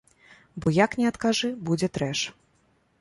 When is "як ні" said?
0.77-1.05